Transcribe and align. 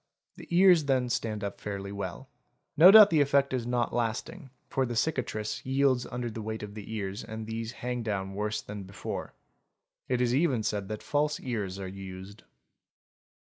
The 0.35 0.47
ears 0.49 0.85
then 0.85 1.09
stand 1.09 1.43
up 1.43 1.61
fairly 1.61 1.91
well. 1.91 2.27
No 2.75 2.89
doubt 2.89 3.11
the 3.11 3.21
effect 3.21 3.53
is 3.53 3.67
not 3.67 3.93
lasting, 3.93 4.49
for 4.67 4.83
| 4.85 4.85
the 4.87 4.95
cicatrice 4.95 5.63
yields 5.63 6.07
under 6.07 6.31
the 6.31 6.41
weight 6.41 6.63
of 6.63 6.73
the 6.73 6.91
ears 6.95 7.23
and 7.23 7.45
these 7.45 7.71
hang 7.73 8.01
down 8.01 8.33
worse 8.33 8.63
than 8.63 8.81
before. 8.85 9.35
It 10.07 10.19
is 10.19 10.33
even 10.33 10.63
said 10.63 10.87
that 10.87 11.03
false 11.03 11.39
ears 11.39 11.77
are 11.79 11.87
used. 11.87 12.41